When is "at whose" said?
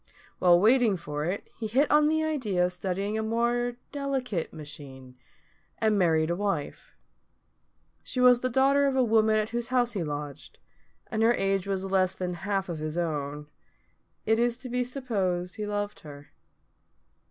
9.37-9.67